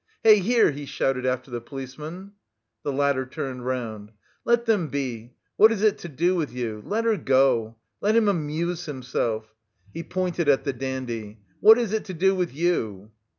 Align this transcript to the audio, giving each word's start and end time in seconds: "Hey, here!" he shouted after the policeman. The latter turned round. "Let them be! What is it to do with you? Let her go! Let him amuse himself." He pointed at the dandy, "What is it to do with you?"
"Hey, 0.23 0.39
here!" 0.39 0.71
he 0.71 0.87
shouted 0.87 1.27
after 1.27 1.51
the 1.51 1.61
policeman. 1.61 2.31
The 2.81 2.91
latter 2.91 3.23
turned 3.23 3.67
round. 3.67 4.11
"Let 4.45 4.65
them 4.65 4.87
be! 4.87 5.35
What 5.57 5.71
is 5.71 5.83
it 5.83 5.99
to 5.99 6.09
do 6.09 6.33
with 6.35 6.51
you? 6.51 6.81
Let 6.87 7.05
her 7.05 7.17
go! 7.17 7.75
Let 8.01 8.15
him 8.15 8.27
amuse 8.27 8.87
himself." 8.87 9.53
He 9.93 10.01
pointed 10.01 10.49
at 10.49 10.63
the 10.63 10.73
dandy, 10.73 11.37
"What 11.59 11.77
is 11.77 11.93
it 11.93 12.05
to 12.05 12.15
do 12.15 12.33
with 12.33 12.51
you?" 12.51 13.11